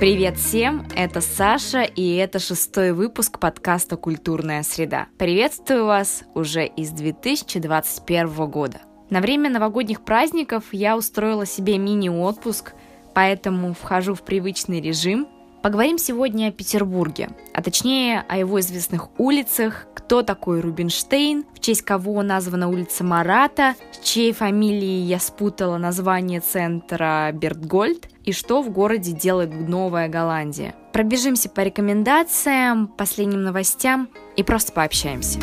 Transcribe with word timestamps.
Привет 0.00 0.38
всем, 0.38 0.86
это 0.96 1.20
Саша, 1.20 1.82
и 1.82 2.14
это 2.14 2.38
шестой 2.38 2.92
выпуск 2.92 3.38
подкаста 3.38 3.98
«Культурная 3.98 4.62
среда». 4.62 5.08
Приветствую 5.18 5.84
вас 5.84 6.24
уже 6.34 6.64
из 6.64 6.88
2021 6.92 8.46
года. 8.46 8.78
На 9.10 9.20
время 9.20 9.50
новогодних 9.50 10.00
праздников 10.00 10.64
я 10.72 10.96
устроила 10.96 11.44
себе 11.44 11.76
мини-отпуск, 11.76 12.72
поэтому 13.12 13.74
вхожу 13.74 14.14
в 14.14 14.22
привычный 14.22 14.80
режим. 14.80 15.28
Поговорим 15.62 15.98
сегодня 15.98 16.48
о 16.48 16.52
Петербурге, 16.52 17.28
а 17.52 17.62
точнее 17.62 18.24
о 18.26 18.38
его 18.38 18.58
известных 18.60 19.10
улицах, 19.20 19.86
кто 19.94 20.22
такой 20.22 20.60
Рубинштейн, 20.60 21.44
в 21.54 21.60
честь 21.60 21.82
кого 21.82 22.22
названа 22.22 22.70
улица 22.70 23.04
Марата, 23.04 23.74
с 23.92 23.98
чьей 23.98 24.32
фамилией 24.32 25.02
я 25.02 25.20
спутала 25.20 25.76
название 25.76 26.40
центра 26.40 27.30
Бертгольд, 27.34 28.08
и 28.30 28.32
что 28.32 28.62
в 28.62 28.70
городе 28.70 29.10
делает 29.10 29.50
Новая 29.68 30.08
Голландия. 30.08 30.76
Пробежимся 30.92 31.48
по 31.48 31.62
рекомендациям, 31.62 32.86
последним 32.86 33.42
новостям 33.42 34.08
и 34.36 34.44
просто 34.44 34.72
пообщаемся. 34.72 35.40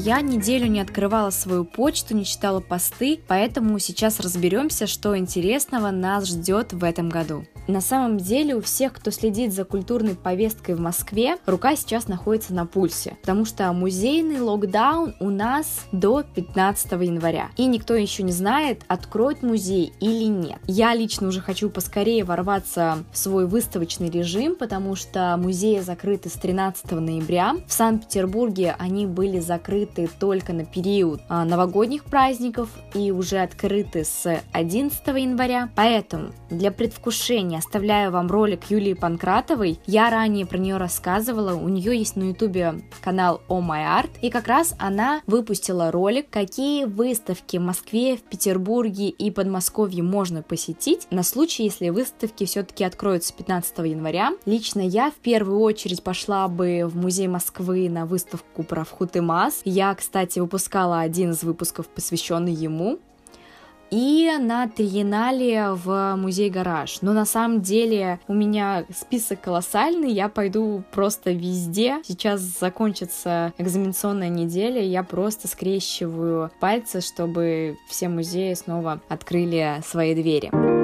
Я 0.00 0.20
неделю 0.20 0.68
не 0.68 0.80
открывала 0.80 1.30
свою 1.30 1.64
почту, 1.64 2.14
не 2.14 2.24
читала 2.24 2.60
посты, 2.60 3.18
поэтому 3.26 3.80
сейчас 3.80 4.20
разберемся, 4.20 4.86
что 4.86 5.18
интересного 5.18 5.90
нас 5.90 6.28
ждет 6.28 6.72
в 6.72 6.84
этом 6.84 7.08
году. 7.08 7.44
На 7.66 7.80
самом 7.80 8.16
деле 8.16 8.54
у 8.54 8.62
всех, 8.62 8.92
кто 8.92 9.10
следит 9.10 9.52
за 9.52 9.64
культурной 9.64 10.14
повесткой 10.14 10.76
в 10.76 10.80
Москве, 10.80 11.36
рука 11.46 11.74
сейчас 11.74 12.06
находится 12.06 12.54
на 12.54 12.64
пульсе, 12.64 13.16
потому 13.20 13.44
что 13.44 13.70
музейный 13.72 14.40
локдаун 14.40 15.16
у 15.18 15.30
нас 15.30 15.66
до 15.90 16.22
15 16.22 16.92
января. 16.92 17.50
И 17.56 17.66
никто 17.66 17.94
еще 17.94 18.22
не 18.22 18.32
знает, 18.32 18.84
откроет 18.86 19.42
музей 19.42 19.92
или 20.00 20.24
нет. 20.24 20.58
Я 20.66 20.94
лично 20.94 21.26
уже 21.26 21.40
хочу 21.40 21.70
поскорее 21.70 22.22
ворваться 22.22 23.04
в 23.12 23.18
свой 23.18 23.46
выставочный 23.46 24.08
режим, 24.08 24.54
потому 24.54 24.94
что 24.94 25.36
музеи 25.36 25.80
закрыты 25.80 26.28
с 26.30 26.34
13 26.34 26.92
ноября. 26.92 27.56
В 27.66 27.72
Санкт-Петербурге 27.72 28.76
они 28.78 29.04
были 29.04 29.40
закрыты 29.40 29.87
только 30.18 30.52
на 30.52 30.64
период 30.64 31.20
а, 31.28 31.44
новогодних 31.44 32.04
праздников 32.04 32.68
и 32.94 33.10
уже 33.10 33.38
открыты 33.38 34.04
с 34.04 34.42
11 34.52 35.06
января. 35.08 35.70
Поэтому 35.74 36.32
для 36.50 36.70
предвкушения 36.70 37.58
оставляю 37.58 38.12
вам 38.12 38.28
ролик 38.28 38.70
Юлии 38.70 38.94
Панкратовой. 38.94 39.78
Я 39.86 40.10
ранее 40.10 40.46
про 40.46 40.58
нее 40.58 40.76
рассказывала. 40.76 41.54
У 41.54 41.68
нее 41.68 41.98
есть 41.98 42.16
на 42.16 42.30
ютубе 42.30 42.80
канал 43.02 43.40
Oh 43.48 43.60
My 43.60 44.02
Art. 44.02 44.10
И 44.22 44.30
как 44.30 44.46
раз 44.48 44.74
она 44.78 45.22
выпустила 45.26 45.90
ролик, 45.90 46.30
какие 46.30 46.84
выставки 46.84 47.56
в 47.56 47.62
Москве, 47.62 48.16
в 48.16 48.22
Петербурге 48.22 49.08
и 49.08 49.30
Подмосковье 49.30 50.02
можно 50.02 50.42
посетить 50.42 51.06
на 51.10 51.22
случай, 51.22 51.64
если 51.64 51.90
выставки 51.90 52.44
все-таки 52.44 52.84
откроются 52.84 53.32
15 53.34 53.78
января. 53.78 54.32
Лично 54.46 54.80
я 54.80 55.10
в 55.10 55.14
первую 55.14 55.60
очередь 55.60 56.02
пошла 56.02 56.48
бы 56.48 56.82
в 56.86 56.96
музей 56.96 57.28
Москвы 57.28 57.88
на 57.88 58.06
выставку 58.06 58.62
про 58.62 58.84
Вхутымас. 58.84 59.60
Я, 59.64 59.77
кстати, 59.94 60.38
выпускала 60.38 61.00
один 61.00 61.32
из 61.32 61.42
выпусков, 61.42 61.88
посвященный 61.88 62.52
ему 62.52 62.98
и 63.90 64.30
на 64.38 64.68
Триеннале 64.68 65.70
в 65.72 66.16
музей 66.16 66.50
Гараж. 66.50 66.98
Но 67.02 67.12
на 67.12 67.24
самом 67.24 67.60
деле 67.62 68.20
у 68.28 68.34
меня 68.34 68.84
список 68.94 69.40
колоссальный, 69.40 70.12
я 70.12 70.28
пойду 70.28 70.82
просто 70.92 71.30
везде. 71.32 72.00
Сейчас 72.04 72.40
закончится 72.40 73.52
экзаменационная 73.58 74.28
неделя, 74.28 74.82
я 74.82 75.02
просто 75.02 75.48
скрещиваю 75.48 76.50
пальцы, 76.60 77.00
чтобы 77.00 77.78
все 77.88 78.08
музеи 78.08 78.54
снова 78.54 79.00
открыли 79.08 79.80
свои 79.84 80.14
двери. 80.14 80.77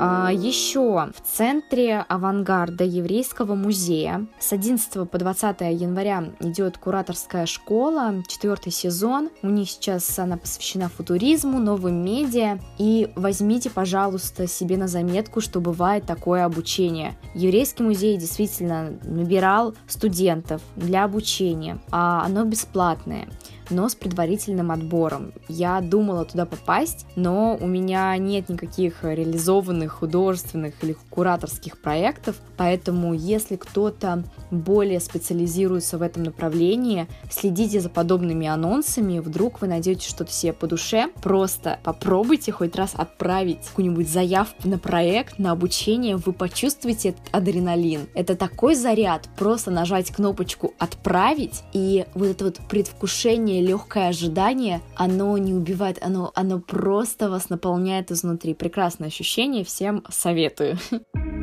А, 0.00 0.30
Еще 0.32 0.80
в 0.80 1.20
центре 1.24 2.04
авангарда 2.08 2.84
Еврейского 2.84 3.56
музея 3.56 4.28
с 4.38 4.52
11 4.52 5.10
по 5.10 5.18
20 5.18 5.60
января 5.72 6.24
идет 6.38 6.78
кураторская 6.78 7.46
школа, 7.46 8.22
четвертый 8.28 8.70
сезон. 8.70 9.30
У 9.42 9.48
них 9.48 9.68
сейчас 9.68 10.16
она 10.20 10.36
посвящена 10.36 10.88
футуризму, 10.88 11.58
новым 11.58 12.04
медиа. 12.04 12.60
И 12.78 13.10
возьмите, 13.16 13.70
пожалуйста, 13.70 14.46
себе 14.46 14.76
на 14.76 14.86
заметку, 14.86 15.40
что 15.40 15.60
бывает 15.60 16.04
такое 16.06 16.44
обучение. 16.44 17.16
Еврейский 17.34 17.82
музей 17.82 18.16
действительно 18.18 18.92
набирал 19.02 19.74
студентов 19.88 20.62
для 20.76 21.04
обучения, 21.04 21.78
а 21.90 22.24
оно 22.24 22.44
бесплатное 22.44 23.28
но 23.70 23.88
с 23.88 23.94
предварительным 23.94 24.70
отбором. 24.70 25.32
Я 25.48 25.80
думала 25.80 26.24
туда 26.24 26.46
попасть, 26.46 27.06
но 27.16 27.56
у 27.60 27.66
меня 27.66 28.16
нет 28.16 28.48
никаких 28.48 29.04
реализованных 29.04 29.92
художественных 29.92 30.74
или 30.82 30.96
кураторских 31.10 31.78
проектов, 31.80 32.36
поэтому 32.56 33.14
если 33.14 33.56
кто-то 33.56 34.24
более 34.50 35.00
специализируется 35.00 35.98
в 35.98 36.02
этом 36.02 36.22
направлении, 36.22 37.06
следите 37.30 37.80
за 37.80 37.88
подобными 37.88 38.46
анонсами, 38.46 39.18
вдруг 39.18 39.60
вы 39.60 39.68
найдете 39.68 40.08
что-то 40.08 40.32
себе 40.32 40.52
по 40.52 40.66
душе, 40.66 41.10
просто 41.22 41.78
попробуйте 41.82 42.52
хоть 42.52 42.76
раз 42.76 42.92
отправить 42.94 43.66
какую-нибудь 43.68 44.08
заявку 44.08 44.68
на 44.68 44.78
проект, 44.78 45.38
на 45.38 45.52
обучение, 45.52 46.16
вы 46.16 46.32
почувствуете 46.32 47.10
этот 47.10 47.22
адреналин. 47.32 48.08
Это 48.14 48.36
такой 48.36 48.74
заряд, 48.74 49.28
просто 49.36 49.70
нажать 49.70 50.10
кнопочку 50.10 50.74
«Отправить», 50.78 51.62
и 51.72 52.06
вот 52.14 52.28
это 52.28 52.44
вот 52.44 52.58
предвкушение 52.68 53.57
ожидание, 53.58 53.60
легкое 53.60 54.08
ожидание, 54.08 54.80
оно 54.96 55.36
не 55.38 55.54
убивает, 55.54 55.98
оно, 56.02 56.32
оно 56.34 56.60
просто 56.60 57.30
вас 57.30 57.50
наполняет 57.50 58.10
изнутри. 58.10 58.54
Прекрасное 58.54 59.08
ощущение, 59.08 59.64
всем 59.64 60.04
советую. 60.08 60.78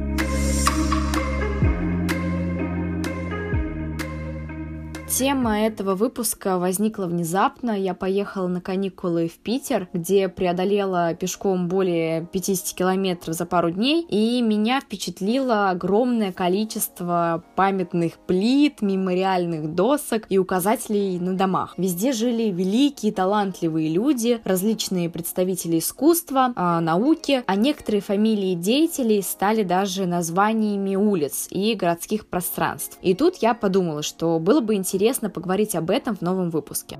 Тема 5.07 5.61
этого 5.61 5.93
выпуска 5.93 6.57
возникла 6.57 7.05
внезапно. 7.05 7.79
Я 7.79 7.93
поехала 7.93 8.47
на 8.47 8.59
каникулы 8.59 9.27
в 9.27 9.37
Питер, 9.37 9.87
где 9.93 10.27
преодолела 10.27 11.13
пешком 11.13 11.67
более 11.67 12.25
50 12.25 12.75
километров 12.75 13.35
за 13.35 13.45
пару 13.45 13.69
дней, 13.69 14.05
и 14.09 14.41
меня 14.41 14.81
впечатлило 14.81 15.69
огромное 15.69 16.33
количество 16.33 17.43
памятных 17.55 18.13
плит, 18.17 18.81
мемориальных 18.81 19.75
досок 19.75 20.25
и 20.29 20.39
указателей 20.39 21.19
на 21.19 21.33
домах. 21.37 21.75
Везде 21.77 22.11
жили 22.11 22.49
великие, 22.51 23.13
талантливые 23.13 23.89
люди, 23.89 24.41
различные 24.43 25.09
представители 25.09 25.79
искусства, 25.79 26.51
а, 26.55 26.81
науки, 26.81 27.43
а 27.45 27.55
некоторые 27.55 28.01
фамилии 28.01 28.55
деятелей 28.55 29.21
стали 29.21 29.63
даже 29.63 30.07
названиями 30.07 30.95
улиц 30.95 31.47
и 31.51 31.75
городских 31.75 32.25
пространств. 32.25 32.97
И 33.01 33.13
тут 33.13 33.35
я 33.37 33.53
подумала, 33.53 34.01
что 34.01 34.39
было 34.39 34.61
бы 34.61 34.73
интересно 34.73 34.94
интересно 34.95 35.29
поговорить 35.29 35.75
об 35.75 35.89
этом 35.89 36.15
в 36.15 36.21
новом 36.21 36.49
выпуске. 36.49 36.97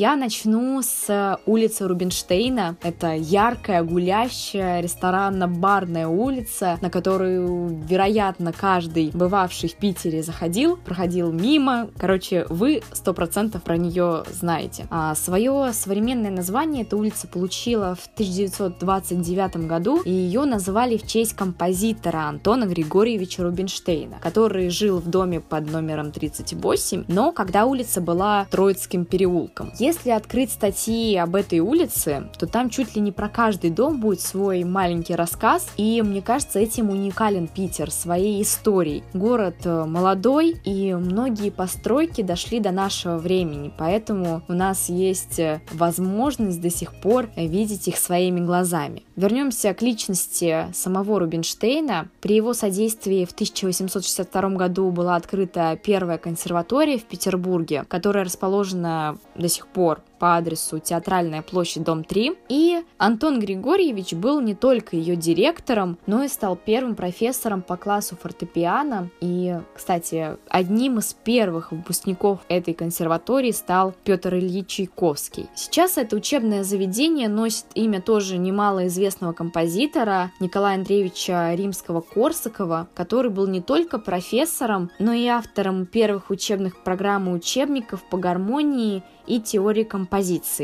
Я 0.00 0.16
начну 0.16 0.80
с 0.80 1.38
улицы 1.44 1.86
Рубинштейна. 1.86 2.78
Это 2.82 3.12
яркая, 3.12 3.82
гулящая, 3.82 4.80
ресторанно-барная 4.80 6.08
улица, 6.08 6.78
на 6.80 6.88
которую, 6.88 7.82
вероятно, 7.86 8.54
каждый 8.54 9.10
бывавший 9.10 9.68
в 9.68 9.74
Питере 9.74 10.22
заходил, 10.22 10.78
проходил 10.78 11.30
мимо. 11.30 11.90
Короче, 11.98 12.46
вы 12.48 12.80
сто 12.94 13.12
процентов 13.12 13.62
про 13.62 13.76
нее 13.76 14.24
знаете. 14.32 14.86
А 14.88 15.14
свое 15.14 15.70
современное 15.74 16.30
название 16.30 16.84
эта 16.84 16.96
улица 16.96 17.28
получила 17.28 17.94
в 17.94 18.06
1929 18.14 19.66
году, 19.68 20.00
и 20.00 20.10
ее 20.10 20.46
называли 20.46 20.96
в 20.96 21.06
честь 21.06 21.34
композитора 21.34 22.20
Антона 22.20 22.64
Григорьевича 22.64 23.42
Рубинштейна, 23.42 24.16
который 24.22 24.70
жил 24.70 24.98
в 24.98 25.10
доме 25.10 25.40
под 25.40 25.70
номером 25.70 26.10
38, 26.10 27.04
но 27.08 27.32
когда 27.32 27.66
улица 27.66 28.00
была 28.00 28.46
Троицким 28.50 29.04
переулком. 29.04 29.70
Открыть 30.06 30.52
статьи 30.52 31.16
об 31.16 31.34
этой 31.34 31.60
улице, 31.60 32.30
то 32.38 32.46
там 32.46 32.70
чуть 32.70 32.94
ли 32.94 33.00
не 33.00 33.12
про 33.12 33.28
каждый 33.28 33.70
дом 33.70 34.00
будет 34.00 34.20
свой 34.20 34.64
маленький 34.64 35.14
рассказ, 35.14 35.68
и 35.76 36.02
мне 36.02 36.22
кажется, 36.22 36.58
этим 36.58 36.90
уникален 36.90 37.48
Питер, 37.48 37.90
своей 37.90 38.42
историей. 38.42 39.02
Город 39.14 39.56
э, 39.64 39.84
молодой, 39.84 40.56
и 40.64 40.94
многие 40.94 41.50
постройки 41.50 42.22
дошли 42.22 42.60
до 42.60 42.70
нашего 42.70 43.18
времени, 43.18 43.72
поэтому 43.76 44.42
у 44.48 44.52
нас 44.52 44.88
есть 44.88 45.38
э, 45.38 45.60
возможность 45.72 46.60
до 46.60 46.70
сих 46.70 46.94
пор 47.00 47.28
видеть 47.36 47.88
их 47.88 47.96
своими 47.96 48.40
глазами. 48.40 49.02
Вернемся 49.16 49.74
к 49.74 49.82
личности 49.82 50.66
самого 50.72 51.20
Рубинштейна. 51.20 52.08
При 52.20 52.36
его 52.36 52.54
содействии 52.54 53.24
в 53.24 53.32
1862 53.32 54.48
году 54.50 54.90
была 54.90 55.16
открыта 55.16 55.78
первая 55.82 56.16
консерватория 56.16 56.98
в 56.98 57.04
Петербурге, 57.04 57.84
которая 57.88 58.24
расположена 58.24 59.18
до 59.34 59.48
сих 59.48 59.66
пор 59.66 59.79
пор 59.80 60.02
по 60.20 60.36
адресу 60.36 60.78
Театральная 60.78 61.42
площадь, 61.42 61.82
дом 61.82 62.04
3. 62.04 62.34
И 62.48 62.84
Антон 62.98 63.40
Григорьевич 63.40 64.12
был 64.12 64.40
не 64.40 64.54
только 64.54 64.94
ее 64.94 65.16
директором, 65.16 65.98
но 66.06 66.22
и 66.22 66.28
стал 66.28 66.56
первым 66.56 66.94
профессором 66.94 67.62
по 67.62 67.76
классу 67.76 68.16
фортепиано. 68.20 69.10
И, 69.20 69.58
кстати, 69.74 70.36
одним 70.48 70.98
из 70.98 71.14
первых 71.14 71.72
выпускников 71.72 72.40
этой 72.48 72.74
консерватории 72.74 73.50
стал 73.50 73.94
Петр 74.04 74.34
Ильич 74.34 74.68
Чайковский. 74.68 75.48
Сейчас 75.54 75.96
это 75.96 76.14
учебное 76.14 76.62
заведение 76.62 77.28
носит 77.28 77.64
имя 77.74 78.02
тоже 78.02 78.36
немало 78.36 78.86
известного 78.86 79.32
композитора 79.32 80.30
Николая 80.38 80.76
Андреевича 80.76 81.54
Римского-Корсакова, 81.54 82.88
который 82.94 83.30
был 83.30 83.46
не 83.46 83.62
только 83.62 83.98
профессором, 83.98 84.90
но 84.98 85.12
и 85.12 85.26
автором 85.26 85.86
первых 85.86 86.28
учебных 86.28 86.84
программ 86.84 87.30
и 87.30 87.32
учебников 87.32 88.02
по 88.10 88.18
гармонии 88.18 89.02
и 89.26 89.40
теории 89.40 89.84
композиции, 89.84 90.09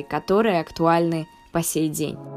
которые 0.02 0.60
актуальны 0.60 1.28
по 1.52 1.62
сей 1.62 1.88
день. 1.88 2.35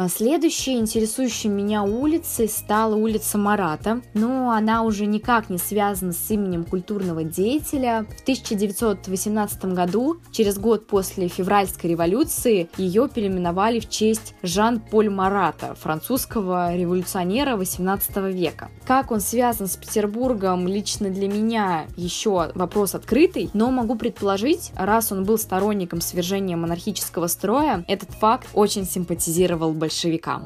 А 0.00 0.08
следующей 0.08 0.76
интересующей 0.76 1.50
меня 1.50 1.82
улицей 1.82 2.48
стала 2.48 2.94
улица 2.94 3.36
Марата, 3.36 4.00
но 4.14 4.52
она 4.52 4.84
уже 4.84 5.06
никак 5.06 5.50
не 5.50 5.58
связана 5.58 6.12
с 6.12 6.30
именем 6.30 6.62
культурного 6.62 7.24
деятеля. 7.24 8.06
В 8.16 8.22
1918 8.22 9.64
году, 9.74 10.18
через 10.30 10.56
год 10.56 10.86
после 10.86 11.26
февральской 11.26 11.90
революции, 11.90 12.70
ее 12.76 13.08
переименовали 13.12 13.80
в 13.80 13.88
честь 13.88 14.34
Жан-Поль 14.44 15.10
Марата, 15.10 15.74
французского 15.74 16.76
революционера 16.76 17.56
18 17.56 18.18
века. 18.32 18.70
Как 18.86 19.10
он 19.10 19.18
связан 19.18 19.66
с 19.66 19.76
Петербургом, 19.76 20.68
лично 20.68 21.10
для 21.10 21.26
меня 21.26 21.88
еще 21.96 22.52
вопрос 22.54 22.94
открытый, 22.94 23.50
но 23.52 23.72
могу 23.72 23.96
предположить, 23.96 24.70
раз 24.76 25.10
он 25.10 25.24
был 25.24 25.38
сторонником 25.38 26.00
свержения 26.00 26.56
монархического 26.56 27.26
строя, 27.26 27.84
этот 27.88 28.10
факт 28.10 28.46
очень 28.54 28.84
симпатизировал 28.84 29.72
большинству 29.72 29.87
большевикам. 29.88 30.42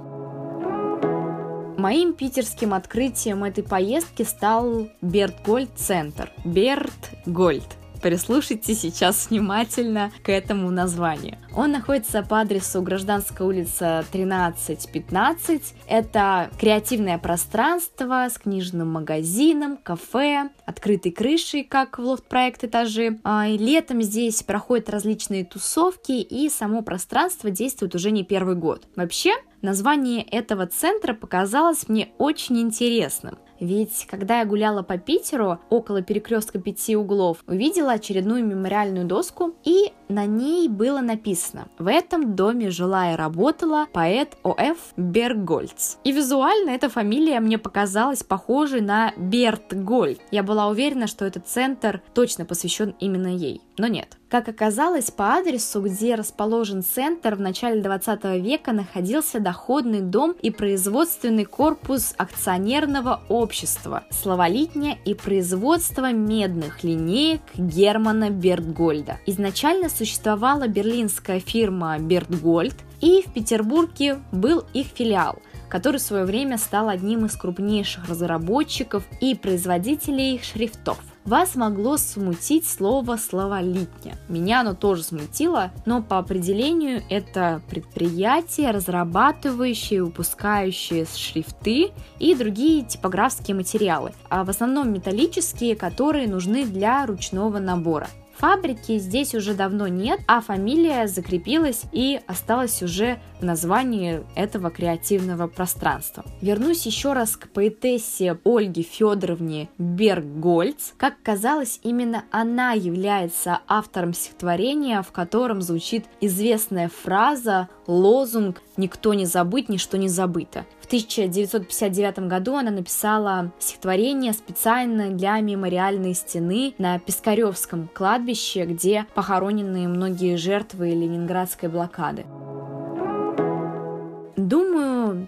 Моим 1.77 2.15
питерским 2.15 2.75
открытием 2.75 3.43
этой 3.43 3.65
поездки 3.65 4.23
стал 4.23 4.89
Бертгольд-центр. 5.01 6.31
Бертгольд 6.45 7.67
прислушайте 8.03 8.75
сейчас 8.75 9.31
внимательно 9.31 10.13
к 10.23 10.29
этому 10.29 10.71
названию. 10.71 11.39
Он 11.55 11.71
находится 11.71 12.23
по 12.23 12.41
адресу 12.41 12.83
Гражданская 12.83 13.47
улица 13.47 14.05
13-15. 14.13 15.63
Это 15.87 16.51
креативное 16.59 17.19
пространство 17.19 18.27
с 18.29 18.39
книжным 18.39 18.91
магазином, 18.91 19.77
кафе, 19.77 20.51
открытой 20.67 21.13
крышей, 21.13 21.63
как 21.63 21.99
в 21.99 22.03
лофт-проект 22.03 22.65
этажи. 22.65 23.21
А, 23.23 23.47
летом 23.49 24.03
здесь 24.03 24.43
проходят 24.43 24.91
различные 24.91 25.45
тусовки, 25.45 26.13
и 26.13 26.49
само 26.49 26.83
пространство 26.83 27.51
действует 27.51 27.95
уже 27.95 28.11
не 28.11 28.25
первый 28.25 28.57
год. 28.57 28.87
Вообще, 28.97 29.33
название 29.61 30.23
этого 30.23 30.67
центра 30.67 31.15
показалось 31.15 31.89
мне 31.89 32.13
очень 32.19 32.61
интересным. 32.61 33.39
Ведь 33.63 34.09
когда 34.11 34.41
я 34.41 34.45
гуляла 34.45 34.83
по 34.83 34.99
Питеру 34.99 35.61
около 35.71 36.03
перекрестка 36.03 36.59
пяти 36.59 36.97
углов, 36.97 37.45
увидела 37.47 37.93
очередную 37.93 38.45
мемориальную 38.45 39.07
доску, 39.07 39.55
и 39.63 39.93
на 40.09 40.27
ней 40.27 40.69
было 40.69 41.01
написано 41.01 41.69
«В 41.79 41.87
этом 41.87 42.35
доме 42.35 42.71
жила 42.71 43.13
и 43.13 43.17
работала 43.17 43.87
поэт 43.93 44.37
О.Ф. 44.43 44.79
Бергольц». 44.97 45.99
И 46.03 46.11
визуально 46.11 46.71
эта 46.71 46.89
фамилия 46.89 47.39
мне 47.39 47.57
показалась 47.57 48.25
похожей 48.25 48.81
на 48.81 49.13
Берт 49.17 49.73
Гольд. 49.73 50.21
Я 50.33 50.43
была 50.43 50.67
уверена, 50.67 51.07
что 51.07 51.25
этот 51.25 51.47
центр 51.47 52.03
точно 52.15 52.45
посвящен 52.45 52.97
именно 52.99 53.29
ей, 53.29 53.61
но 53.79 53.87
нет. 53.87 54.19
Как 54.33 54.49
оказалось, 54.49 55.11
по 55.11 55.35
адресу, 55.35 55.83
где 55.83 56.15
расположен 56.15 56.83
центр, 56.83 57.35
в 57.35 57.41
начале 57.43 57.83
20 57.83 58.25
века 58.41 58.73
находился 58.73 59.41
доходный 59.41 60.01
дом 60.01 60.35
и 60.41 60.51
производственный 60.51 61.45
корпус 61.45 62.15
акционерного 62.17 63.21
общества 63.29 64.05
«Словолитня» 64.09 64.97
и 65.05 65.13
производство 65.13 66.13
медных 66.13 66.83
линеек 66.83 67.43
Германа 67.57 68.31
Бертгольда. 68.31 69.19
Изначально 69.27 69.91
существовала 69.91 70.67
берлинская 70.67 71.39
фирма 71.39 71.99
Бертгольд, 71.99 72.77
и 73.03 73.25
в 73.27 73.35
Петербурге 73.35 74.19
был 74.33 74.65
их 74.73 74.87
филиал– 74.87 75.41
который 75.73 75.97
в 75.97 76.03
свое 76.03 76.27
время 76.27 76.59
стал 76.59 76.91
одним 76.91 77.25
из 77.25 77.35
крупнейших 77.35 78.07
разработчиков 78.07 79.05
и 79.23 79.35
производителей 79.35 80.39
шрифтов. 80.43 81.03
Вас 81.25 81.55
могло 81.55 81.99
смутить 81.99 82.67
слово 82.67 83.17
«словолитня». 83.17 84.19
Меня 84.29 84.63
оно 84.63 84.75
тоже 84.75 85.05
смутило, 85.05 85.71
но 85.87 86.03
по 86.03 86.19
определению 86.19 87.03
это 87.09 87.63
предприятие, 87.71 88.73
разрабатывающее 88.73 90.03
выпускающее 90.03 91.07
шрифты 91.07 91.93
и 92.19 92.35
другие 92.35 92.83
типографские 92.83 93.55
материалы, 93.55 94.13
а 94.31 94.43
в 94.43 94.51
основном 94.51 94.93
металлические, 94.93 95.77
которые 95.77 96.27
нужны 96.27 96.65
для 96.65 97.07
ручного 97.07 97.61
набора. 97.61 98.09
Фабрики 98.43 98.99
здесь 98.99 99.37
уже 99.37 99.55
давно 99.55 99.87
нет, 99.87 100.19
а 100.27 100.41
фамилия 100.41 101.07
закрепилась 101.07 101.83
и 101.93 102.21
осталась 102.27 102.83
уже 102.83 103.21
в 103.39 103.45
названии 103.45 104.25
этого 104.35 104.69
креативного 104.69 105.47
пространства. 105.47 106.25
Вернусь 106.41 106.85
еще 106.85 107.13
раз 107.13 107.37
к 107.37 107.49
поэтессе 107.51 108.37
Ольге 108.45 108.83
Федоровне 108.83 109.69
Бергольц. 109.79 110.91
Как 110.97 111.23
казалось, 111.23 111.79
именно 111.85 112.25
она 112.33 112.73
является 112.73 113.61
автором 113.69 114.13
стихотворения, 114.13 115.03
в 115.03 115.13
котором 115.13 115.63
звучит 115.63 116.07
известная 116.21 116.89
фраза, 116.89 117.69
лозунг 117.87 118.63
«Никто 118.77 119.15
не 119.15 119.27
забыть, 119.27 119.69
ничто 119.69 119.97
не 119.97 120.09
забыто». 120.09 120.65
В 120.81 120.87
1959 120.87 122.21
году 122.29 122.57
она 122.57 122.71
написала 122.71 123.53
стихотворение 123.59 124.33
специально 124.33 125.11
для 125.11 125.41
мемориальной 125.41 126.15
стены 126.15 126.75
на 126.79 126.99
Пискаревском 126.99 127.89
кладбище, 127.93 128.65
где 128.67 129.07
похоронены 129.15 129.89
многие 129.89 130.37
жертвы 130.37 130.91
Ленинградской 130.91 131.69
блокады. 131.69 132.27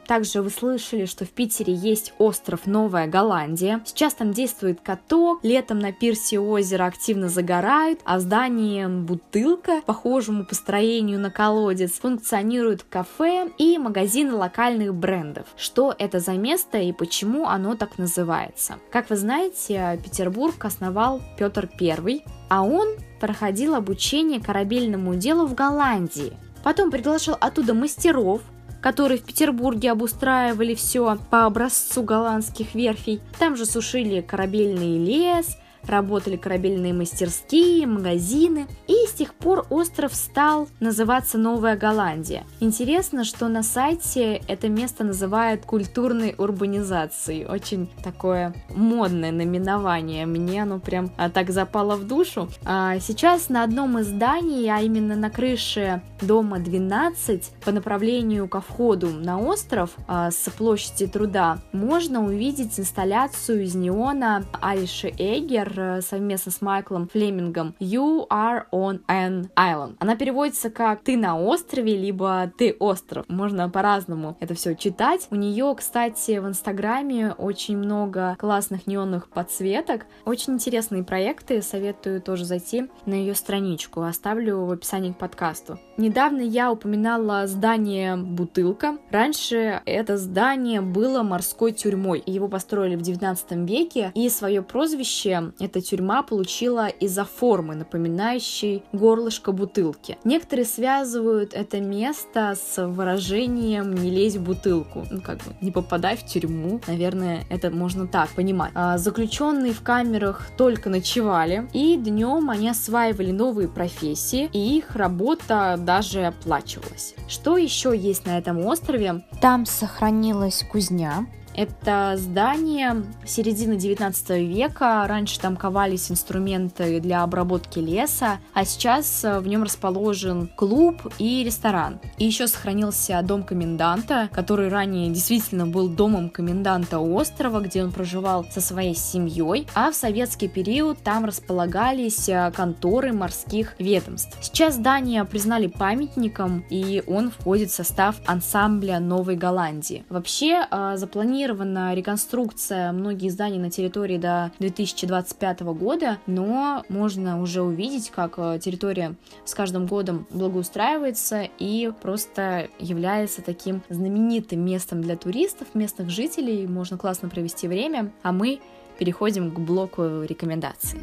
Также 0.06 0.42
вы 0.42 0.50
слышали, 0.50 1.06
что 1.06 1.24
в 1.24 1.30
Питере 1.30 1.72
есть 1.72 2.12
остров 2.18 2.66
Новая 2.66 3.06
Голландия. 3.06 3.82
Сейчас 3.84 4.14
там 4.14 4.32
действует 4.32 4.80
каток, 4.80 5.42
летом 5.42 5.78
на 5.78 5.92
пирсе 5.92 6.38
озера 6.38 6.86
активно 6.86 7.28
загорают, 7.28 8.00
а 8.04 8.18
в 8.18 8.20
здании 8.20 8.86
Бутылка, 8.86 9.80
похожему 9.86 10.44
по 10.44 10.54
строению 10.54 11.18
на 11.18 11.30
колодец, 11.30 11.92
функционирует 11.92 12.82
кафе 12.82 13.50
и 13.58 13.78
магазины 13.78 14.34
локальных 14.34 14.94
брендов. 14.94 15.46
Что 15.56 15.94
это 15.98 16.20
за 16.20 16.32
место 16.32 16.78
и 16.78 16.92
почему 16.92 17.46
оно 17.46 17.74
так 17.74 17.98
называется? 17.98 18.76
Как 18.90 19.10
вы 19.10 19.16
знаете, 19.16 20.00
Петербург 20.04 20.62
основал 20.64 21.22
Петр 21.38 21.68
I, 21.80 22.24
а 22.48 22.62
он 22.62 22.88
проходил 23.20 23.74
обучение 23.74 24.40
корабельному 24.40 25.14
делу 25.14 25.46
в 25.46 25.54
Голландии. 25.54 26.36
Потом 26.62 26.90
приглашал 26.90 27.36
оттуда 27.40 27.74
мастеров, 27.74 28.40
которые 28.84 29.18
в 29.18 29.22
Петербурге 29.22 29.92
обустраивали 29.92 30.74
все 30.74 31.18
по 31.30 31.46
образцу 31.46 32.02
голландских 32.02 32.74
верфей. 32.74 33.22
Там 33.38 33.56
же 33.56 33.64
сушили 33.64 34.20
корабельный 34.20 34.98
лес, 34.98 35.56
работали 35.88 36.36
корабельные 36.36 36.92
мастерские, 36.92 37.86
магазины, 37.86 38.66
и 38.86 39.06
с 39.06 39.12
тех 39.12 39.34
пор 39.34 39.66
остров 39.70 40.14
стал 40.14 40.68
называться 40.80 41.38
Новая 41.38 41.76
Голландия. 41.76 42.44
Интересно, 42.60 43.24
что 43.24 43.48
на 43.48 43.62
сайте 43.62 44.42
это 44.48 44.68
место 44.68 45.04
называют 45.04 45.64
культурной 45.64 46.34
урбанизацией. 46.36 47.46
Очень 47.46 47.90
такое 48.02 48.54
модное 48.70 49.32
наименование. 49.32 50.26
Мне 50.26 50.62
оно 50.62 50.78
прям 50.78 51.10
а, 51.16 51.30
так 51.30 51.50
запало 51.50 51.96
в 51.96 52.06
душу. 52.06 52.48
А 52.64 52.98
сейчас 53.00 53.48
на 53.48 53.62
одном 53.64 53.98
из 53.98 54.06
зданий, 54.06 54.68
а 54.68 54.80
именно 54.80 55.16
на 55.16 55.30
крыше 55.30 56.02
дома 56.20 56.58
12 56.58 57.52
по 57.64 57.72
направлению 57.72 58.48
ко 58.48 58.60
входу 58.60 59.10
на 59.10 59.40
остров 59.40 59.90
а, 60.06 60.30
с 60.30 60.50
площади 60.50 61.06
труда 61.06 61.58
можно 61.72 62.24
увидеть 62.24 62.78
инсталляцию 62.78 63.64
из 63.64 63.74
неона 63.74 64.44
Алиши 64.60 65.08
Эгер 65.08 65.73
Э, 65.76 66.00
совместно 66.00 66.52
с 66.52 66.60
Майклом 66.60 67.08
Флемингом 67.08 67.74
You 67.80 68.26
are 68.28 68.64
on 68.72 69.00
an 69.08 69.48
island. 69.56 69.96
Она 69.98 70.16
переводится 70.16 70.70
как 70.70 71.02
«ты 71.02 71.16
на 71.16 71.38
острове», 71.38 71.96
либо 71.96 72.52
«ты 72.56 72.76
остров». 72.78 73.24
Можно 73.28 73.68
по-разному 73.68 74.36
это 74.40 74.54
все 74.54 74.74
читать. 74.74 75.26
У 75.30 75.36
нее, 75.36 75.74
кстати, 75.76 76.38
в 76.38 76.48
Инстаграме 76.48 77.32
очень 77.32 77.76
много 77.76 78.36
классных 78.38 78.86
неонных 78.86 79.28
подсветок. 79.28 80.06
Очень 80.24 80.54
интересные 80.54 81.04
проекты, 81.04 81.62
советую 81.62 82.20
тоже 82.20 82.44
зайти 82.44 82.88
на 83.06 83.14
ее 83.14 83.34
страничку. 83.34 84.02
Оставлю 84.02 84.64
в 84.64 84.70
описании 84.70 85.12
к 85.12 85.18
подкасту. 85.18 85.78
Недавно 85.96 86.40
я 86.40 86.72
упоминала 86.72 87.46
здание 87.46 88.16
«Бутылка». 88.16 88.98
Раньше 89.10 89.82
это 89.86 90.16
здание 90.16 90.80
было 90.80 91.22
морской 91.22 91.72
тюрьмой. 91.72 92.22
Его 92.26 92.48
построили 92.48 92.96
в 92.96 93.02
19 93.02 93.68
веке, 93.68 94.12
и 94.14 94.28
свое 94.28 94.62
прозвище 94.62 95.52
эта 95.64 95.80
тюрьма 95.80 96.22
получила 96.22 96.88
из-за 96.88 97.24
формы, 97.24 97.74
напоминающей 97.74 98.82
горлышко 98.92 99.52
бутылки. 99.52 100.18
Некоторые 100.24 100.66
связывают 100.66 101.54
это 101.54 101.80
место 101.80 102.54
с 102.54 102.86
выражением 102.86 103.94
«не 103.94 104.10
лезь 104.10 104.36
в 104.36 104.42
бутылку», 104.42 105.04
ну 105.10 105.20
как 105.20 105.38
бы 105.38 105.56
не 105.60 105.70
попадай 105.70 106.16
в 106.16 106.24
тюрьму, 106.24 106.80
наверное, 106.86 107.44
это 107.50 107.70
можно 107.70 108.06
так 108.06 108.30
понимать. 108.30 108.72
А, 108.74 108.98
заключенные 108.98 109.72
в 109.72 109.82
камерах 109.82 110.50
только 110.56 110.90
ночевали, 110.90 111.68
и 111.72 111.96
днем 111.96 112.50
они 112.50 112.68
осваивали 112.68 113.30
новые 113.30 113.68
профессии, 113.68 114.48
и 114.52 114.76
их 114.76 114.96
работа 114.96 115.76
даже 115.78 116.26
оплачивалась. 116.26 117.14
Что 117.28 117.56
еще 117.56 117.96
есть 117.96 118.26
на 118.26 118.38
этом 118.38 118.64
острове? 118.66 119.24
Там 119.40 119.66
сохранилась 119.66 120.64
кузня, 120.70 121.26
это 121.56 122.14
здание 122.16 123.04
середины 123.24 123.76
19 123.76 124.30
века. 124.30 125.06
Раньше 125.06 125.38
там 125.40 125.56
ковались 125.56 126.10
инструменты 126.10 127.00
для 127.00 127.22
обработки 127.22 127.78
леса, 127.78 128.38
а 128.52 128.64
сейчас 128.64 129.24
э, 129.24 129.38
в 129.38 129.46
нем 129.46 129.62
расположен 129.62 130.48
клуб 130.56 131.12
и 131.18 131.44
ресторан. 131.44 132.00
И 132.18 132.24
еще 132.24 132.48
сохранился 132.48 133.20
дом 133.22 133.44
коменданта, 133.44 134.28
который 134.32 134.68
ранее 134.68 135.10
действительно 135.10 135.66
был 135.66 135.88
домом 135.88 136.30
коменданта 136.30 136.98
острова, 136.98 137.60
где 137.60 137.84
он 137.84 137.92
проживал 137.92 138.44
со 138.50 138.60
своей 138.60 138.94
семьей, 138.94 139.66
а 139.74 139.90
в 139.90 139.94
советский 139.94 140.48
период 140.48 140.98
там 141.02 141.24
располагались 141.24 142.28
э, 142.28 142.50
конторы 142.54 143.12
морских 143.12 143.76
ведомств. 143.78 144.36
Сейчас 144.40 144.74
здание 144.74 145.24
признали 145.24 145.68
памятником, 145.68 146.64
и 146.68 147.02
он 147.06 147.30
входит 147.30 147.70
в 147.70 147.74
состав 147.74 148.16
ансамбля 148.26 148.98
Новой 148.98 149.36
Голландии. 149.36 150.04
Вообще 150.08 150.66
э, 150.68 150.94
запланировано 150.96 151.43
запланирована 151.44 151.94
реконструкция 151.94 152.92
многих 152.92 153.30
зданий 153.32 153.58
на 153.58 153.70
территории 153.70 154.16
до 154.16 154.50
2025 154.58 155.60
года, 155.60 156.18
но 156.26 156.84
можно 156.88 157.40
уже 157.40 157.62
увидеть, 157.62 158.10
как 158.10 158.34
э, 158.38 158.58
территория 158.62 159.14
с 159.44 159.54
каждым 159.54 159.86
годом 159.86 160.26
благоустраивается 160.30 161.46
и 161.58 161.92
просто 162.02 162.68
является 162.78 163.42
таким 163.42 163.82
знаменитым 163.90 164.64
местом 164.64 165.02
для 165.02 165.16
туристов, 165.16 165.68
местных 165.74 166.08
жителей. 166.10 166.66
Можно 166.66 166.96
классно 166.96 167.28
провести 167.28 167.68
время, 167.68 168.10
а 168.22 168.32
мы 168.32 168.60
переходим 168.98 169.50
к 169.50 169.58
блоку 169.58 170.22
рекомендаций. 170.22 170.98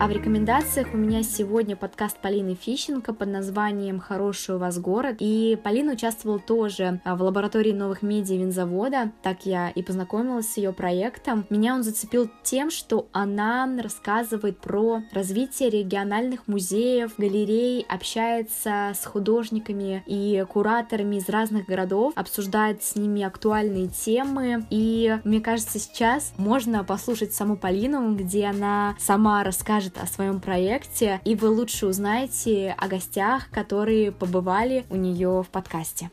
А 0.00 0.06
в 0.06 0.12
рекомендациях 0.12 0.94
у 0.94 0.96
меня 0.96 1.24
сегодня 1.24 1.74
подкаст 1.74 2.18
Полины 2.18 2.54
Фищенко 2.54 3.12
под 3.12 3.30
названием 3.30 3.98
«Хороший 3.98 4.54
у 4.54 4.58
вас 4.58 4.78
город». 4.78 5.16
И 5.18 5.58
Полина 5.64 5.94
участвовала 5.94 6.38
тоже 6.38 7.00
а, 7.04 7.16
в 7.16 7.22
лаборатории 7.22 7.72
новых 7.72 8.02
медиа 8.02 8.36
винзавода. 8.36 9.10
Так 9.24 9.44
я 9.44 9.70
и 9.70 9.82
познакомилась 9.82 10.52
с 10.52 10.56
ее 10.56 10.72
проектом. 10.72 11.46
Меня 11.50 11.74
он 11.74 11.82
зацепил 11.82 12.30
тем, 12.44 12.70
что 12.70 13.08
она 13.10 13.68
рассказывает 13.82 14.60
про 14.60 15.02
развитие 15.12 15.68
региональных 15.68 16.46
музеев, 16.46 17.14
галерей, 17.18 17.84
общается 17.88 18.92
с 18.94 19.04
художниками 19.04 20.04
и 20.06 20.46
кураторами 20.48 21.16
из 21.16 21.28
разных 21.28 21.66
городов, 21.66 22.12
обсуждает 22.14 22.84
с 22.84 22.94
ними 22.94 23.24
актуальные 23.24 23.88
темы. 23.88 24.64
И 24.70 25.18
мне 25.24 25.40
кажется, 25.40 25.80
сейчас 25.80 26.34
можно 26.36 26.84
послушать 26.84 27.34
саму 27.34 27.56
Полину, 27.56 28.14
где 28.14 28.46
она 28.46 28.94
сама 29.00 29.42
расскажет 29.42 29.87
расскажет 29.88 29.98
о 29.98 30.06
своем 30.06 30.40
проекте, 30.40 31.20
и 31.24 31.34
вы 31.34 31.48
лучше 31.48 31.86
узнаете 31.86 32.74
о 32.76 32.88
гостях, 32.88 33.50
которые 33.50 34.12
побывали 34.12 34.84
у 34.90 34.96
нее 34.96 35.42
в 35.42 35.48
подкасте. 35.48 36.08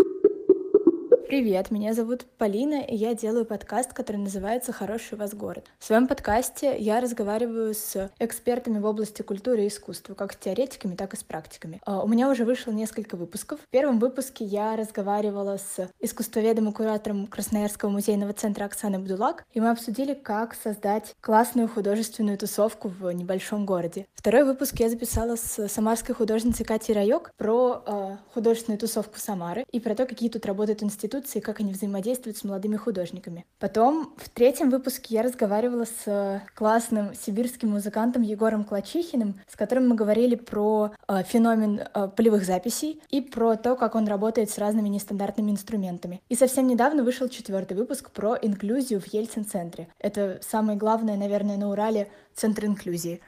Привет, 1.27 1.71
меня 1.71 1.95
зовут 1.95 2.23
Полина, 2.37 2.81
и 2.81 2.95
я 2.95 3.15
делаю 3.15 3.45
подкаст, 3.45 3.93
который 3.93 4.17
называется 4.17 4.71
«Хороший 4.71 5.15
у 5.15 5.17
вас 5.17 5.33
город». 5.33 5.65
В 5.79 5.85
своем 5.85 6.05
подкасте 6.07 6.77
я 6.77 6.99
разговариваю 6.99 7.73
с 7.73 8.11
экспертами 8.19 8.77
в 8.77 8.85
области 8.85 9.23
культуры 9.23 9.63
и 9.63 9.67
искусства, 9.69 10.13
как 10.13 10.33
с 10.33 10.35
теоретиками, 10.35 10.93
так 10.93 11.15
и 11.15 11.17
с 11.17 11.23
практиками. 11.23 11.81
А, 11.83 12.03
у 12.03 12.07
меня 12.07 12.29
уже 12.29 12.45
вышло 12.45 12.71
несколько 12.71 13.15
выпусков. 13.17 13.59
В 13.59 13.67
первом 13.71 13.97
выпуске 13.97 14.45
я 14.45 14.75
разговаривала 14.75 15.57
с 15.57 15.89
искусствоведом 15.99 16.69
и 16.69 16.71
куратором 16.71 17.25
Красноярского 17.25 17.89
музейного 17.89 18.33
центра 18.33 18.65
Оксаной 18.65 18.99
Бдулак, 18.99 19.45
и 19.51 19.59
мы 19.59 19.71
обсудили, 19.71 20.13
как 20.13 20.53
создать 20.53 21.15
классную 21.21 21.67
художественную 21.67 22.37
тусовку 22.37 22.89
в 22.89 23.09
небольшом 23.11 23.65
городе. 23.65 24.05
Второй 24.13 24.43
выпуск 24.43 24.75
я 24.79 24.89
записала 24.89 25.37
с 25.37 25.67
самарской 25.69 26.13
художницей 26.13 26.67
Катей 26.67 26.93
Райок 26.93 27.31
про 27.35 27.83
э, 27.83 28.17
художественную 28.35 28.79
тусовку 28.79 29.17
Самары 29.17 29.65
и 29.71 29.79
про 29.79 29.95
то, 29.95 30.05
какие 30.05 30.29
тут 30.29 30.45
работают 30.45 30.83
институты 30.83 31.14
институции, 31.15 31.39
как 31.39 31.59
они 31.59 31.73
взаимодействуют 31.73 32.37
с 32.37 32.43
молодыми 32.43 32.75
художниками. 32.75 33.45
Потом 33.59 34.13
в 34.17 34.29
третьем 34.29 34.69
выпуске 34.69 35.15
я 35.15 35.23
разговаривала 35.23 35.85
с 35.85 36.07
э, 36.07 36.41
классным 36.55 37.13
сибирским 37.13 37.69
музыкантом 37.69 38.21
Егором 38.21 38.63
Клачихиным, 38.63 39.39
с 39.47 39.55
которым 39.55 39.89
мы 39.89 39.95
говорили 39.95 40.35
про 40.35 40.91
э, 41.07 41.23
феномен 41.23 41.81
э, 41.81 42.07
полевых 42.15 42.45
записей 42.45 43.01
и 43.09 43.21
про 43.21 43.55
то, 43.55 43.75
как 43.75 43.95
он 43.95 44.07
работает 44.07 44.49
с 44.49 44.57
разными 44.57 44.89
нестандартными 44.89 45.51
инструментами. 45.51 46.21
И 46.29 46.35
совсем 46.35 46.67
недавно 46.67 47.03
вышел 47.03 47.29
четвертый 47.29 47.77
выпуск 47.77 48.11
про 48.11 48.35
инклюзию 48.41 48.99
в 48.99 49.07
Ельцин-центре. 49.07 49.87
Это 49.99 50.39
самое 50.41 50.77
главное, 50.77 51.17
наверное, 51.17 51.57
на 51.57 51.69
Урале 51.69 52.09
центр 52.33 52.65
инклюзии. 52.65 53.21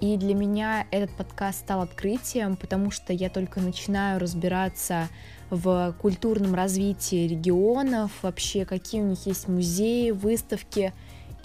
И 0.00 0.16
для 0.16 0.34
меня 0.34 0.86
этот 0.90 1.14
подкаст 1.16 1.60
стал 1.60 1.82
открытием, 1.82 2.56
потому 2.56 2.90
что 2.90 3.12
я 3.12 3.30
только 3.30 3.60
начинаю 3.60 4.20
разбираться 4.20 5.08
в 5.50 5.94
культурном 6.00 6.54
развитии 6.54 7.28
регионов, 7.28 8.10
вообще 8.22 8.64
какие 8.64 9.02
у 9.02 9.06
них 9.06 9.26
есть 9.26 9.48
музеи, 9.48 10.10
выставки. 10.10 10.92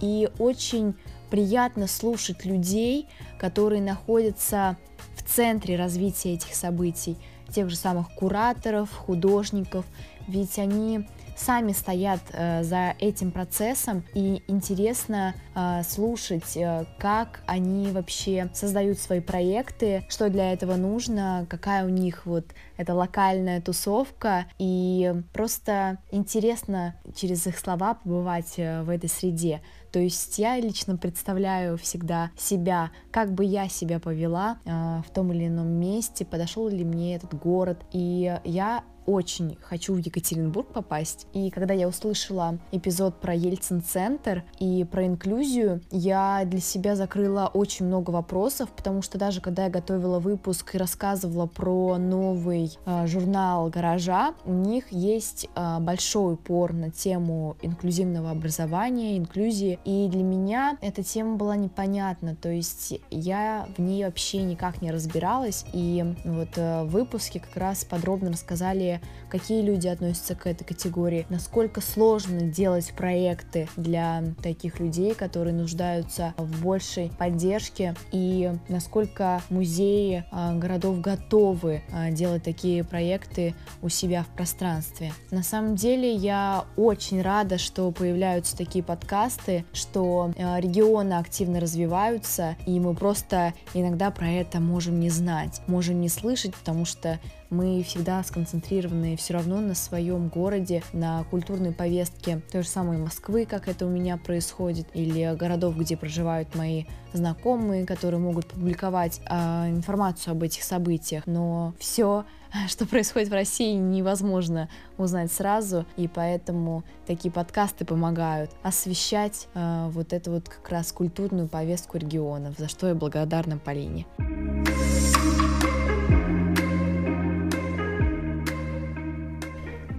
И 0.01 0.29
очень 0.39 0.95
приятно 1.29 1.87
слушать 1.87 2.45
людей, 2.45 3.07
которые 3.37 3.81
находятся 3.81 4.77
в 5.15 5.23
центре 5.23 5.75
развития 5.75 6.33
этих 6.33 6.55
событий, 6.55 7.17
тех 7.53 7.69
же 7.69 7.75
самых 7.75 8.09
кураторов, 8.15 8.91
художников, 8.91 9.85
ведь 10.27 10.57
они 10.57 11.07
сами 11.39 11.71
стоят 11.71 12.19
э, 12.33 12.63
за 12.63 12.95
этим 12.99 13.31
процессом, 13.31 14.03
и 14.13 14.43
интересно 14.47 15.33
э, 15.55 15.83
слушать, 15.83 16.57
э, 16.57 16.85
как 16.97 17.41
они 17.47 17.91
вообще 17.91 18.49
создают 18.53 18.99
свои 18.99 19.21
проекты, 19.21 20.05
что 20.09 20.29
для 20.29 20.53
этого 20.53 20.75
нужно, 20.75 21.47
какая 21.49 21.85
у 21.85 21.89
них 21.89 22.25
вот 22.25 22.45
эта 22.77 22.93
локальная 22.93 23.61
тусовка, 23.61 24.45
и 24.57 25.13
просто 25.33 25.97
интересно 26.11 26.95
через 27.15 27.47
их 27.47 27.57
слова 27.57 27.95
побывать 27.95 28.57
в 28.57 28.89
этой 28.89 29.09
среде. 29.09 29.61
То 29.91 29.99
есть 29.99 30.37
я 30.37 30.59
лично 30.59 30.97
представляю 30.97 31.77
всегда 31.77 32.31
себя, 32.37 32.91
как 33.11 33.33
бы 33.33 33.43
я 33.43 33.67
себя 33.67 33.99
повела 33.99 34.59
э, 34.65 35.01
в 35.05 35.09
том 35.13 35.33
или 35.33 35.47
ином 35.47 35.67
месте, 35.67 36.25
подошел 36.25 36.67
ли 36.67 36.83
мне 36.83 37.15
этот 37.15 37.33
город. 37.33 37.79
И 37.91 38.37
я 38.43 38.83
очень 39.09 39.57
хочу 39.61 39.95
в 39.95 39.97
Екатеринбург 39.97 40.67
попасть. 40.71 41.27
И 41.33 41.49
когда 41.49 41.73
я 41.73 41.87
услышала 41.87 42.59
эпизод 42.71 43.19
про 43.19 43.33
Ельцин-центр 43.33 44.43
и 44.59 44.83
про 44.83 45.07
инклюзию, 45.07 45.81
я 45.89 46.43
для 46.45 46.59
себя 46.59 46.95
закрыла 46.95 47.49
очень 47.51 47.87
много 47.87 48.11
вопросов, 48.11 48.69
потому 48.69 49.01
что 49.01 49.17
даже 49.17 49.41
когда 49.41 49.65
я 49.65 49.69
готовила 49.69 50.19
выпуск 50.19 50.75
и 50.75 50.77
рассказывала 50.77 51.47
про 51.47 51.97
новый 51.97 52.77
э, 52.85 53.07
журнал 53.07 53.69
«Гаража», 53.69 54.35
у 54.45 54.53
них 54.53 54.91
есть 54.91 55.47
э, 55.55 55.79
большой 55.79 56.35
упор 56.35 56.73
на 56.73 56.91
тему 56.91 57.57
инклюзивного 57.63 58.29
образования, 58.29 59.17
инклюзии, 59.17 59.79
и 59.85 60.07
для 60.07 60.23
меня 60.23 60.77
эта 60.81 61.03
тема 61.03 61.35
была 61.35 61.55
непонятна, 61.55 62.35
то 62.35 62.49
есть 62.49 62.99
я 63.09 63.67
в 63.75 63.81
ней 63.81 64.05
вообще 64.05 64.43
никак 64.43 64.83
не 64.83 64.91
разбиралась, 64.91 65.65
и 65.73 66.05
вот 66.23 66.49
э, 66.57 66.83
в 66.83 66.99
как 67.39 67.55
раз 67.55 67.83
подробно 67.83 68.31
рассказали 68.31 68.98
какие 69.29 69.61
люди 69.61 69.87
относятся 69.87 70.35
к 70.35 70.47
этой 70.47 70.65
категории, 70.65 71.25
насколько 71.29 71.81
сложно 71.81 72.41
делать 72.41 72.91
проекты 72.93 73.67
для 73.77 74.23
таких 74.41 74.79
людей, 74.79 75.13
которые 75.13 75.53
нуждаются 75.53 76.33
в 76.37 76.63
большей 76.63 77.11
поддержке, 77.17 77.95
и 78.11 78.51
насколько 78.67 79.41
музеи 79.49 80.25
а, 80.31 80.55
городов 80.55 81.01
готовы 81.01 81.81
а, 81.91 82.11
делать 82.11 82.43
такие 82.43 82.83
проекты 82.83 83.55
у 83.81 83.89
себя 83.89 84.23
в 84.23 84.27
пространстве. 84.27 85.13
На 85.31 85.43
самом 85.43 85.75
деле 85.75 86.11
я 86.11 86.65
очень 86.75 87.21
рада, 87.21 87.57
что 87.57 87.91
появляются 87.91 88.57
такие 88.57 88.83
подкасты, 88.83 89.65
что 89.73 90.31
а, 90.37 90.59
регионы 90.59 91.13
активно 91.13 91.59
развиваются, 91.59 92.55
и 92.65 92.79
мы 92.79 92.95
просто 92.95 93.53
иногда 93.73 94.11
про 94.11 94.29
это 94.29 94.59
можем 94.59 94.99
не 94.99 95.09
знать, 95.09 95.61
можем 95.67 96.01
не 96.01 96.09
слышать, 96.09 96.55
потому 96.55 96.85
что 96.85 97.19
мы 97.49 97.83
всегда 97.83 98.23
сконцентрированы 98.23 99.15
все 99.15 99.33
равно 99.33 99.59
на 99.59 99.75
своем 99.75 100.27
городе, 100.27 100.83
на 100.93 101.23
культурной 101.25 101.71
повестке 101.71 102.41
той 102.51 102.63
же 102.63 102.67
самой 102.67 102.97
Москвы, 102.97 103.45
как 103.45 103.67
это 103.67 103.85
у 103.85 103.89
меня 103.89 104.17
происходит, 104.17 104.87
или 104.93 105.35
городов, 105.35 105.77
где 105.77 105.97
проживают 105.97 106.55
мои 106.55 106.85
знакомые, 107.13 107.85
которые 107.85 108.19
могут 108.19 108.47
публиковать 108.47 109.21
э, 109.27 109.69
информацию 109.69 110.33
об 110.33 110.43
этих 110.43 110.63
событиях. 110.63 111.25
Но 111.25 111.73
все 111.79 112.25
что 112.67 112.85
происходит 112.85 113.29
в 113.29 113.33
России, 113.33 113.73
невозможно 113.73 114.69
узнать 114.97 115.31
сразу, 115.31 115.85
и 115.97 116.07
поэтому 116.07 116.83
такие 117.05 117.31
подкасты 117.31 117.85
помогают 117.85 118.51
освещать 118.63 119.47
э, 119.53 119.87
вот 119.89 120.13
эту 120.13 120.31
вот 120.31 120.49
как 120.49 120.69
раз 120.69 120.91
культурную 120.91 121.47
повестку 121.47 121.97
регионов, 121.97 122.55
за 122.57 122.67
что 122.67 122.87
я 122.87 122.95
благодарна 122.95 123.57
Полине. 123.57 124.05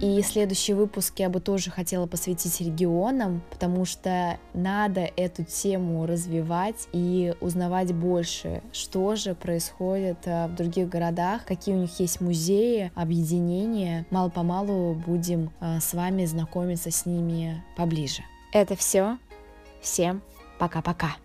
И 0.01 0.19
следующий 0.23 0.73
выпуск 0.73 1.19
я 1.19 1.29
бы 1.29 1.39
тоже 1.39 1.69
хотела 1.69 2.07
посвятить 2.07 2.59
регионам, 2.59 3.43
потому 3.51 3.85
что 3.85 4.39
надо 4.55 5.01
эту 5.15 5.43
тему 5.43 6.07
развивать 6.07 6.87
и 6.91 7.35
узнавать 7.39 7.93
больше, 7.93 8.63
что 8.73 9.15
же 9.15 9.35
происходит 9.35 10.17
э, 10.25 10.47
в 10.47 10.55
других 10.55 10.89
городах, 10.89 11.45
какие 11.45 11.75
у 11.75 11.77
них 11.77 11.99
есть 11.99 12.19
музеи, 12.19 12.91
объединения. 12.95 14.07
Мало-помалу 14.09 14.95
будем 14.95 15.51
э, 15.59 15.79
с 15.79 15.93
вами 15.93 16.25
знакомиться 16.25 16.89
с 16.89 17.05
ними 17.05 17.63
поближе. 17.77 18.23
Это 18.53 18.75
все. 18.75 19.19
Всем 19.83 20.23
пока-пока. 20.57 21.15